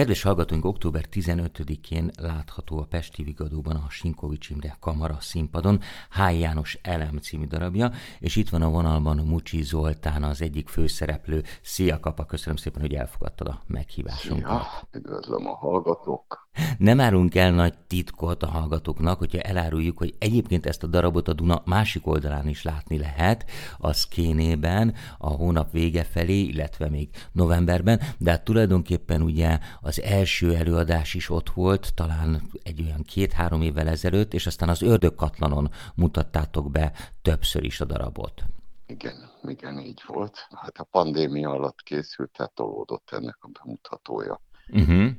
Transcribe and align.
Kedves 0.00 0.22
hallgatóink, 0.22 0.64
október 0.64 1.04
15-én 1.12 2.10
látható 2.20 2.78
a 2.78 2.84
Pesti 2.84 3.22
Vigadóban 3.22 3.76
a 3.76 3.90
Sinkovics 3.90 4.50
Imre 4.50 4.76
Kamara 4.80 5.16
színpadon 5.20 5.80
Háj 6.10 6.38
János 6.38 6.78
Elem 6.82 7.16
című 7.16 7.46
darabja, 7.46 7.92
és 8.18 8.36
itt 8.36 8.48
van 8.48 8.62
a 8.62 8.70
vonalban 8.70 9.16
Mucsi 9.16 9.62
Zoltán, 9.62 10.22
az 10.22 10.42
egyik 10.42 10.68
főszereplő. 10.68 11.42
Szia, 11.62 12.00
Kapa, 12.00 12.24
köszönöm 12.24 12.56
szépen, 12.56 12.80
hogy 12.80 12.94
elfogadtad 12.94 13.46
a 13.46 13.62
meghívásunkat. 13.66 14.62
Szia, 14.62 14.88
üdvözlöm 14.92 15.46
a 15.46 15.54
hallgatók. 15.54 16.48
Nem 16.78 17.00
árunk 17.00 17.34
el 17.34 17.50
nagy 17.50 17.74
titkot 17.86 18.42
a 18.42 18.48
hallgatóknak, 18.48 19.18
hogyha 19.18 19.40
eláruljuk, 19.40 19.98
hogy 19.98 20.14
egyébként 20.18 20.66
ezt 20.66 20.82
a 20.82 20.86
darabot 20.86 21.28
a 21.28 21.32
Duna 21.32 21.62
másik 21.64 22.06
oldalán 22.06 22.48
is 22.48 22.62
látni 22.62 22.98
lehet, 22.98 23.50
a 23.78 23.92
Szkénében, 23.92 24.94
a 25.18 25.28
hónap 25.28 25.72
vége 25.72 26.04
felé, 26.04 26.40
illetve 26.40 26.88
még 26.88 27.08
novemberben, 27.32 28.00
de 28.18 28.30
hát 28.30 28.44
tulajdonképpen 28.44 29.22
ugye 29.22 29.58
az 29.80 30.02
első 30.02 30.54
előadás 30.54 31.14
is 31.14 31.30
ott 31.30 31.50
volt, 31.50 31.94
talán 31.94 32.42
egy 32.62 32.82
olyan 32.82 33.02
két-három 33.02 33.62
évvel 33.62 33.88
ezelőtt, 33.88 34.34
és 34.34 34.46
aztán 34.46 34.68
az 34.68 34.82
Ördögkatlanon 34.82 35.70
mutattátok 35.94 36.70
be 36.70 36.92
többször 37.22 37.64
is 37.64 37.80
a 37.80 37.84
darabot. 37.84 38.44
Igen, 38.86 39.30
igen, 39.42 39.78
így 39.78 40.02
volt. 40.06 40.46
Hát 40.50 40.78
a 40.78 40.84
pandémia 40.84 41.50
alatt 41.50 41.82
készült, 41.82 42.30
tehát 42.30 42.52
tolódott 42.52 43.10
ennek 43.10 43.36
a 43.40 43.48
bemutatója. 43.48 44.40
Uh-huh 44.68 45.10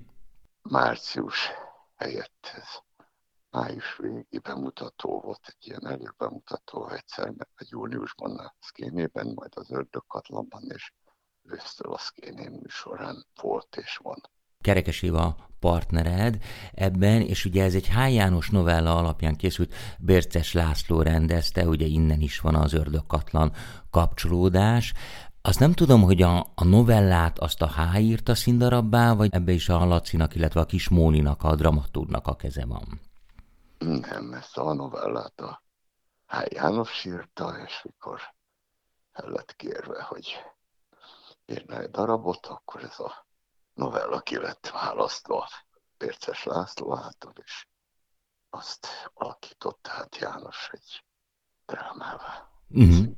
március 0.62 1.50
helyett 1.96 2.52
ez 2.56 2.68
május 3.52 3.98
végi 3.98 4.40
bemutató 4.40 5.20
volt, 5.20 5.42
egy 5.46 5.68
ilyen 5.68 5.88
előbemutató 5.88 6.90
egyszer, 6.90 7.26
mert 7.26 7.52
a 7.56 7.66
júniusban 7.70 8.38
a 8.38 8.56
szkénében, 8.60 9.32
majd 9.36 9.52
az 9.56 9.72
ördögkatlanban, 9.72 10.64
és 10.74 10.92
ősztől 11.44 11.94
a 11.94 11.98
szkénén 11.98 12.52
műsorán 12.52 13.26
volt 13.42 13.78
és 13.82 13.98
van. 14.04 14.22
Kerekes 14.62 15.02
Éva 15.02 15.36
partnered 15.60 16.44
ebben, 16.74 17.22
és 17.22 17.46
ugye 17.46 17.64
ez 17.64 17.76
egy 17.76 17.88
H. 17.88 18.14
János 18.14 18.50
novella 18.50 18.98
alapján 18.98 19.36
készült, 19.36 19.74
Bérces 20.00 20.54
László 20.54 21.02
rendezte, 21.02 21.66
ugye 21.66 21.86
innen 21.86 22.22
is 22.22 22.40
van 22.40 22.56
az 22.56 22.74
ördögkatlan 22.74 23.54
kapcsolódás. 23.90 24.94
Azt 25.44 25.60
nem 25.60 25.74
tudom, 25.74 26.04
hogy 26.04 26.22
a, 26.22 26.40
a 26.40 26.64
novellát 26.64 27.40
azt 27.40 27.62
a 27.62 27.68
H. 27.68 28.00
írta 28.00 28.36
színdarabbá, 28.36 29.14
vagy 29.14 29.34
ebbe 29.34 29.52
is 29.52 29.70
a 29.70 29.86
Lacinak, 29.86 30.36
illetve 30.36 30.60
a 30.60 30.66
kis 30.66 30.90
Móninak, 30.90 31.44
a 31.44 31.56
dramatúrnak 31.56 32.28
a 32.28 32.36
keze 32.36 32.66
van. 32.66 33.02
Nem, 33.80 34.34
ezt 34.34 34.58
a 34.58 34.74
novellát 34.74 35.40
a 35.40 35.64
H. 36.26 36.54
János 36.54 37.06
írta, 37.06 37.58
és 37.66 37.82
mikor 37.84 38.20
el 39.12 39.30
lett 39.30 39.56
kérve, 39.56 40.04
hogy 40.04 40.44
írna 41.46 41.80
egy 41.80 41.90
darabot, 41.90 42.46
akkor 42.46 42.84
ez 42.84 43.00
a 43.00 43.26
novella 43.74 44.20
ki 44.20 44.38
lett 44.38 44.70
választva 44.74 45.50
Pérces 45.98 46.44
László 46.44 46.98
által, 46.98 47.34
és 47.44 47.68
azt 48.50 48.88
alakított 49.14 49.88
hát 49.88 50.18
János 50.18 50.70
egy 50.72 51.04
drámává, 51.66 52.50
uh-huh. 52.70 53.14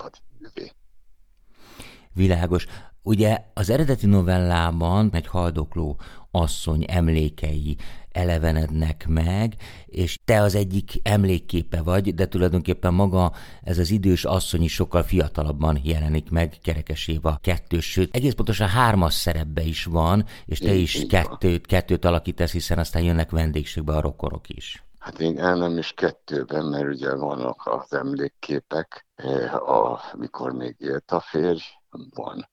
Világos. 2.13 2.65
Ugye 3.01 3.43
az 3.53 3.69
eredeti 3.69 4.05
novellában 4.05 5.09
egy 5.13 5.27
haldokló 5.27 5.99
asszony 6.31 6.85
emlékei 6.87 7.77
elevenednek 8.11 9.05
meg, 9.07 9.55
és 9.85 10.19
te 10.25 10.41
az 10.41 10.55
egyik 10.55 10.91
emlékképe 11.03 11.81
vagy, 11.81 12.13
de 12.13 12.27
tulajdonképpen 12.27 12.93
maga 12.93 13.31
ez 13.63 13.77
az 13.77 13.91
idős 13.91 14.25
asszony 14.25 14.63
is 14.63 14.73
sokkal 14.73 15.03
fiatalabban 15.03 15.79
jelenik 15.83 16.29
meg, 16.29 16.57
kerekeséva 16.61 17.37
kettős, 17.41 17.91
sőt, 17.91 18.15
egész 18.15 18.33
pontosan 18.33 18.67
hármas 18.67 19.13
szerepbe 19.13 19.61
is 19.61 19.85
van, 19.85 20.25
és 20.45 20.59
te 20.59 20.73
is 20.73 21.05
kettőt, 21.09 21.65
kettőt 21.65 22.05
alakítasz, 22.05 22.51
hiszen 22.51 22.77
aztán 22.77 23.03
jönnek 23.03 23.31
vendégségbe 23.31 23.95
a 23.95 24.01
rokorok 24.01 24.49
is. 24.49 24.83
Hát 24.99 25.19
én 25.19 25.39
el 25.39 25.55
nem 25.55 25.77
is 25.77 25.91
kettőben, 25.91 26.65
mert 26.65 26.87
ugye 26.87 27.15
vannak 27.15 27.61
az 27.65 27.93
emlékképek, 27.93 29.05
eh, 29.15 29.69
a, 29.69 30.01
mikor 30.17 30.51
még 30.51 30.75
élt 30.79 31.11
a 31.11 31.19
férj, 31.19 31.61
van, 32.09 32.49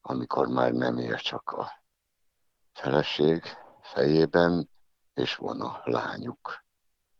amikor 0.00 0.48
már 0.48 0.72
nem 0.72 0.98
ér 0.98 1.20
csak 1.20 1.50
a 1.50 1.82
feleség 2.72 3.42
fejében, 3.82 4.70
és 5.14 5.36
van 5.36 5.60
a 5.60 5.80
lányuk, 5.84 6.64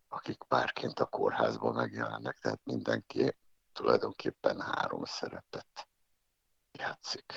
akik 0.08 0.42
párként 0.48 1.00
a 1.00 1.06
kórházban 1.06 1.74
megjelennek, 1.74 2.38
tehát 2.38 2.60
mindenki 2.64 3.36
tulajdonképpen 3.72 4.60
három 4.60 5.04
szerepet 5.04 5.88
játszik. 6.72 7.32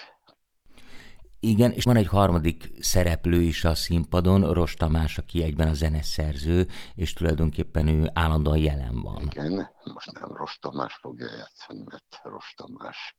Igen, 1.41 1.72
és 1.72 1.84
van 1.84 1.96
egy 1.96 2.07
harmadik 2.07 2.72
szereplő 2.79 3.41
is 3.41 3.63
a 3.63 3.75
színpadon, 3.75 4.53
Ros 4.53 4.73
Tamás, 4.73 5.17
aki 5.17 5.44
egyben 5.44 5.67
a 5.67 5.73
zeneszerző, 5.73 6.67
és 6.96 7.13
tulajdonképpen 7.13 7.88
ő 7.88 8.09
állandóan 8.13 8.57
jelen 8.57 9.01
van. 9.01 9.22
Igen, 9.22 9.69
most 9.84 10.11
nem 10.11 10.35
Ros 10.35 10.57
Tamás 10.57 10.96
fogja 10.96 11.35
játszani, 11.35 11.84
mert 11.85 12.19
Ros 12.23 12.53
Tamás 12.57 13.17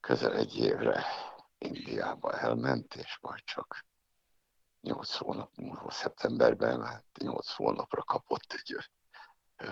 közel 0.00 0.34
egy 0.36 0.56
évre 0.56 1.04
Indiába 1.58 2.32
elment, 2.32 2.94
és 2.94 3.18
majd 3.20 3.44
csak 3.44 3.84
nyolc 4.80 5.14
hónap 5.14 5.50
múlva, 5.56 5.90
szeptemberben, 5.90 6.84
hát 6.84 7.04
nyolc 7.18 7.50
hónapra 7.50 8.02
kapott 8.02 8.52
egy 8.52 8.76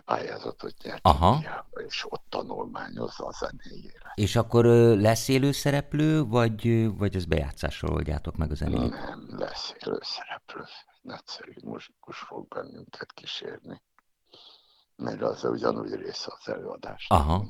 pályázatot 0.04 0.82
nyert 0.82 1.00
Aha. 1.02 1.34
Indiába, 1.34 1.80
és 1.80 2.04
ott 2.08 2.24
tanulmányozza 2.28 3.26
a 3.26 3.32
zenéjére. 3.32 4.12
És 4.14 4.36
akkor 4.36 4.64
lesz 4.98 5.28
élő 5.28 5.52
szereplő, 5.52 6.24
vagy, 6.24 6.88
vagy 6.96 7.16
az 7.16 7.24
bejátszásról 7.24 7.92
oldjátok 7.94 8.36
meg 8.36 8.50
a 8.50 8.54
zenét? 8.54 8.90
Nem, 8.90 9.38
lesz 9.38 9.74
élő 9.78 9.98
szereplő. 10.00 10.64
Nagyszerű 11.00 11.52
muzsikus 11.64 12.18
fog 12.18 12.48
bennünket 12.48 13.12
kísérni. 13.12 13.82
Mert 14.96 15.22
az 15.22 15.44
ugyanúgy 15.44 15.94
része 15.94 16.36
az 16.38 16.48
előadás. 16.48 17.06
Aha. 17.08 17.44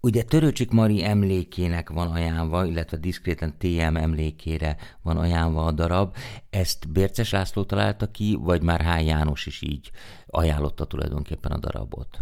Ugye 0.00 0.22
Törőcsik 0.22 0.70
Mari 0.70 1.04
emlékének 1.04 1.90
van 1.90 2.10
ajánlva, 2.10 2.64
illetve 2.64 2.96
diszkréten 2.96 3.58
TM 3.58 3.96
emlékére 3.96 4.76
van 5.02 5.16
ajánlva 5.16 5.64
a 5.64 5.72
darab. 5.72 6.16
Ezt 6.50 6.88
Bérces 6.92 7.30
László 7.30 7.64
találta 7.64 8.10
ki, 8.10 8.38
vagy 8.40 8.62
már 8.62 8.80
H. 8.80 9.04
János 9.04 9.46
is 9.46 9.62
így 9.62 9.90
ajánlotta 10.26 10.84
tulajdonképpen 10.84 11.52
a 11.52 11.58
darabot? 11.58 12.18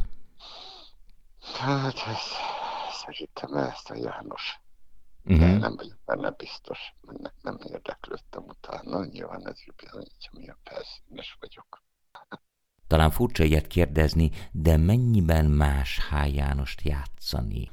Hát, 1.53 1.95
ez, 1.95 2.19
szerintem 3.05 3.55
ezt 3.55 3.91
a 3.91 3.95
János. 3.97 4.59
Uh-huh. 5.25 5.59
nem 5.59 5.77
vagyok 5.77 5.99
benne 6.05 6.31
biztos, 6.31 6.79
ennek 7.09 7.35
nem 7.43 7.59
érdeklődtem 7.62 8.43
utána. 8.43 9.05
Nyilván 9.05 9.49
ez 9.49 9.59
bizonyítja, 9.77 10.31
milyen 10.33 10.59
felszínes 10.65 11.37
vagyok. 11.41 11.84
Talán 12.87 13.11
furcsa 13.11 13.45
ilyet 13.45 13.67
kérdezni, 13.67 14.31
de 14.53 14.77
mennyiben 14.77 15.47
más 15.47 16.00
H. 16.09 16.34
Jánost 16.34 16.81
játszani? 16.81 17.71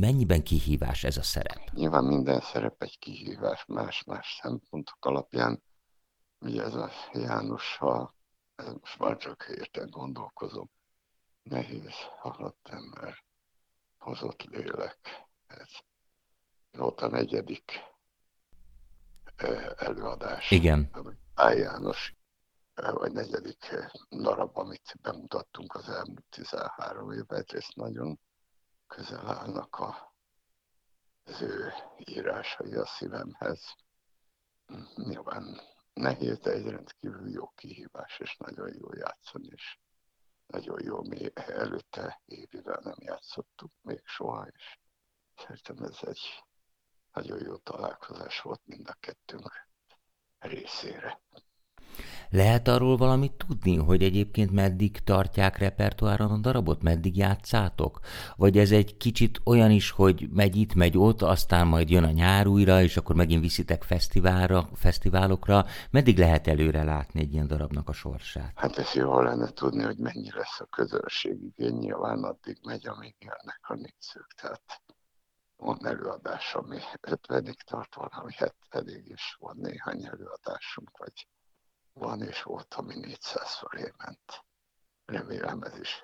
Mennyiben 0.00 0.42
kihívás 0.42 1.04
ez 1.04 1.16
a 1.16 1.22
szerep? 1.22 1.70
Nyilván 1.72 2.04
minden 2.04 2.40
szerep 2.40 2.82
egy 2.82 2.98
kihívás, 2.98 3.64
más-más 3.66 4.38
szempontok 4.42 5.04
alapján. 5.04 5.62
Ugye 6.40 6.62
ez 6.62 6.74
a 6.74 6.90
János, 7.12 7.76
ha 7.76 8.14
ez 8.56 8.72
most 8.80 8.98
már 8.98 9.16
csak 9.16 9.46
érten 9.58 9.88
gondolkozom, 9.90 10.70
nehéz 11.42 11.94
halott 12.18 12.68
ember, 12.70 13.24
hozott 13.98 14.42
lélek. 14.42 15.26
Ez 15.46 15.68
volt 16.72 17.00
a 17.00 17.08
negyedik 17.08 17.72
előadás. 19.76 20.50
Igen. 20.50 20.90
A 21.34 21.50
János 21.50 22.17
vagy 22.80 23.12
negyedik 23.12 23.74
darab, 24.10 24.58
amit 24.58 24.94
bemutattunk 25.02 25.74
az 25.74 25.88
elmúlt 25.88 26.24
13 26.30 27.12
évben, 27.12 27.38
egyrészt 27.38 27.74
nagyon 27.74 28.20
közel 28.86 29.26
állnak 29.26 29.76
a, 29.76 30.14
az 31.24 31.42
ő 31.42 31.72
írásai 31.96 32.74
a 32.74 32.86
szívemhez. 32.86 33.74
Nyilván 34.94 35.60
nehéz, 35.92 36.38
de 36.38 36.50
egy 36.50 36.66
rendkívül 36.66 37.30
jó 37.30 37.48
kihívás, 37.48 38.18
és 38.18 38.36
nagyon 38.36 38.74
jó 38.74 38.92
játszani, 38.92 39.48
és 39.50 39.78
nagyon 40.46 40.82
jó, 40.82 41.02
mi 41.02 41.30
előtte 41.34 42.22
évivel 42.24 42.80
nem 42.82 42.96
játszottuk 42.98 43.72
még 43.82 44.02
soha, 44.04 44.46
és 44.46 44.78
szerintem 45.36 45.82
ez 45.82 45.98
egy 46.00 46.44
nagyon 47.12 47.42
jó 47.42 47.56
találkozás 47.56 48.40
volt 48.40 48.60
mind 48.64 48.88
a 48.88 48.96
kettőnk 49.00 49.68
részére. 50.38 51.20
Lehet 52.30 52.68
arról 52.68 52.96
valamit 52.96 53.44
tudni, 53.46 53.76
hogy 53.76 54.02
egyébként 54.02 54.50
meddig 54.50 54.98
tartják 55.04 55.58
repertoáron 55.58 56.30
a 56.30 56.38
darabot, 56.38 56.82
meddig 56.82 57.16
játszátok? 57.16 58.00
Vagy 58.36 58.58
ez 58.58 58.70
egy 58.70 58.96
kicsit 58.96 59.40
olyan 59.44 59.70
is, 59.70 59.90
hogy 59.90 60.28
megy 60.30 60.56
itt, 60.56 60.74
megy 60.74 60.98
ott, 60.98 61.22
aztán 61.22 61.66
majd 61.66 61.90
jön 61.90 62.04
a 62.04 62.10
nyár 62.10 62.46
újra, 62.46 62.82
és 62.82 62.96
akkor 62.96 63.14
megint 63.14 63.42
viszitek 63.42 63.82
fesztiválra, 63.82 64.68
fesztiválokra. 64.74 65.64
Meddig 65.90 66.18
lehet 66.18 66.46
előre 66.46 66.82
látni 66.82 67.20
egy 67.20 67.32
ilyen 67.32 67.46
darabnak 67.46 67.88
a 67.88 67.92
sorsát? 67.92 68.52
Hát 68.54 68.78
ez 68.78 68.92
jó 68.92 69.20
lenne 69.20 69.48
tudni, 69.48 69.82
hogy 69.82 69.98
mennyi 69.98 70.30
lesz 70.34 70.60
a 70.60 70.64
közönség 70.64 71.42
igény. 71.42 71.76
Nyilván 71.76 72.22
addig 72.22 72.58
megy, 72.62 72.86
amíg 72.86 73.14
jönnek 73.18 73.60
a 73.62 73.74
nézők. 73.74 74.34
Tehát 74.40 74.82
van 75.56 75.86
előadás, 75.86 76.54
ami 76.54 76.78
50-ig 77.02 77.60
tart, 77.60 77.94
van, 77.94 78.08
ami 78.10 78.32
70-ig 78.36 79.02
is 79.04 79.36
van 79.40 79.56
néhány 79.56 80.04
előadásunk, 80.04 80.90
vagy 80.98 81.26
van 81.98 82.22
és 82.22 82.42
volt, 82.42 82.74
ami 82.74 82.94
400 82.94 83.54
fölé 83.54 83.92
ment. 83.96 84.44
Remélem 85.04 85.62
ez 85.62 85.78
is 85.78 86.02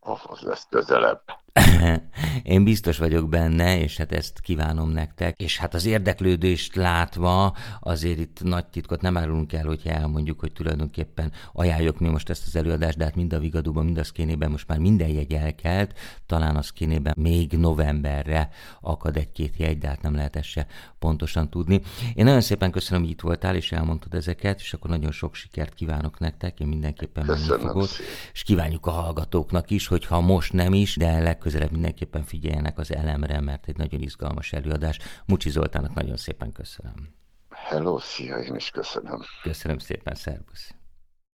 ahhoz 0.00 0.40
lesz 0.40 0.66
közelebb. 0.68 1.37
Én 2.42 2.64
biztos 2.64 2.98
vagyok 2.98 3.28
benne, 3.28 3.80
és 3.80 3.96
hát 3.96 4.12
ezt 4.12 4.40
kívánom 4.40 4.90
nektek. 4.90 5.40
És 5.40 5.58
hát 5.58 5.74
az 5.74 5.86
érdeklődést 5.86 6.76
látva 6.76 7.56
azért 7.80 8.18
itt 8.18 8.42
nagy 8.42 8.66
titkot 8.66 9.00
nem 9.00 9.16
árulunk 9.16 9.52
el, 9.52 9.64
hogyha 9.64 9.90
elmondjuk, 9.90 10.40
hogy 10.40 10.52
tulajdonképpen 10.52 11.32
ajánljuk 11.52 11.98
mi 11.98 12.08
most 12.08 12.30
ezt 12.30 12.46
az 12.46 12.56
előadást, 12.56 12.96
de 12.96 13.04
hát 13.04 13.14
mind 13.14 13.32
a 13.32 13.38
Vigadóban, 13.38 13.84
mind 13.84 13.98
a 13.98 14.04
Szkénében 14.04 14.50
most 14.50 14.68
már 14.68 14.78
minden 14.78 15.08
jegy 15.08 15.32
elkelt, 15.32 15.98
talán 16.26 16.56
a 16.56 16.62
Szkénében 16.62 17.14
még 17.16 17.52
novemberre 17.52 18.48
akad 18.80 19.16
egy-két 19.16 19.56
jegy, 19.56 19.78
de 19.78 19.88
hát 19.88 20.02
nem 20.02 20.14
lehet 20.14 20.36
ezt 20.36 20.48
se 20.48 20.66
pontosan 20.98 21.50
tudni. 21.50 21.80
Én 22.14 22.24
nagyon 22.24 22.40
szépen 22.40 22.70
köszönöm, 22.70 23.02
hogy 23.02 23.10
itt 23.10 23.20
voltál, 23.20 23.56
és 23.56 23.72
elmondtad 23.72 24.14
ezeket, 24.14 24.60
és 24.60 24.72
akkor 24.72 24.90
nagyon 24.90 25.12
sok 25.12 25.34
sikert 25.34 25.74
kívánok 25.74 26.18
nektek, 26.18 26.60
én 26.60 26.66
mindenképpen 26.66 27.24
menni 27.26 27.60
fogok, 27.60 27.88
és 28.32 28.42
kívánjuk 28.42 28.86
a 28.86 28.90
hallgatóknak 28.90 29.70
is, 29.70 29.86
hogyha 29.86 30.20
most 30.20 30.52
nem 30.52 30.72
is, 30.72 30.96
de 30.96 31.18
legközelebb 31.48 31.72
mindenképpen 31.72 32.22
figyeljenek 32.22 32.78
az 32.78 32.94
elemre, 32.94 33.40
mert 33.40 33.68
egy 33.68 33.76
nagyon 33.76 34.00
izgalmas 34.00 34.52
előadás. 34.52 34.98
Mucsi 35.26 35.50
Zoltának 35.50 35.94
nagyon 35.94 36.16
szépen 36.16 36.52
köszönöm. 36.52 37.14
Hello, 37.50 37.98
szia, 37.98 38.36
én 38.36 38.54
is 38.54 38.70
köszönöm. 38.70 39.20
Köszönöm 39.42 39.78
szépen, 39.78 40.14
szervusz. 40.14 40.74